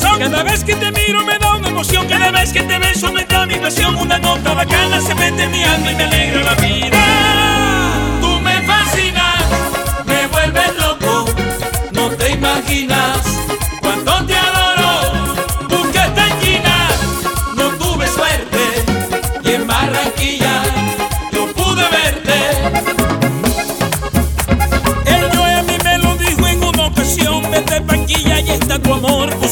[0.00, 2.08] Cada vez que te miro me da una emoción.
[2.08, 3.94] Cada vez que te beso me da mi pasión.
[3.96, 6.98] Una nota bacana se mete en mi alma y me alegra la vida.
[8.22, 9.44] Tú me fascinas,
[10.06, 11.26] me vuelves loco.
[11.92, 13.18] No te imaginas
[13.82, 14.31] cuánto te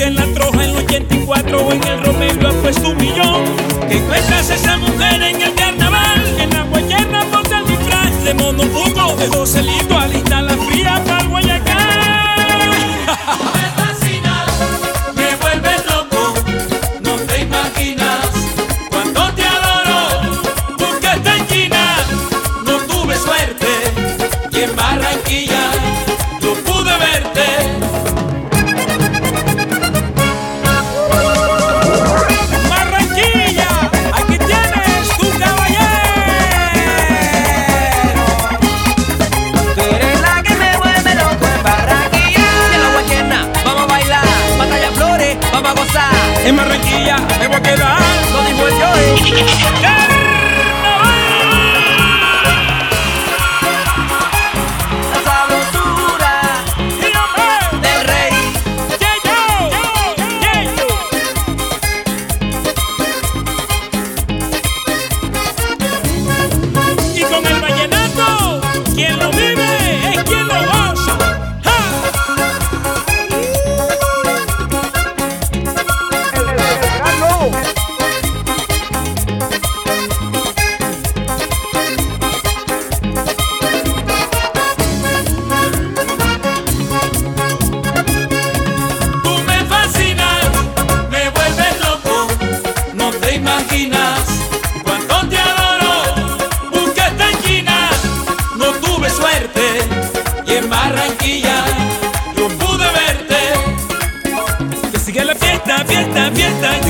[0.00, 3.44] en la troja en el 84 o en el Romero ha puesto un millón.
[3.88, 8.62] Que cuestas esa mujer en el carnaval, en la guayena ponte el disfraz de mono
[8.62, 9.61] de José
[45.72, 46.12] a gozar.
[46.44, 48.00] En Barranquilla me voy a quedar.
[48.32, 49.88] Lo dijo el ¿eh?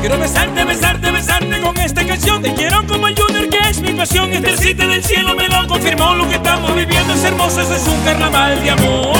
[0.00, 2.40] Quiero besarte, besarte, besarte con esta canción.
[2.40, 4.32] Te quiero como el Junior, que es mi pasión.
[4.32, 6.14] Este cita del cielo me lo confirmó.
[6.14, 9.17] Lo que estamos viviendo es hermoso, es un carnaval de amor.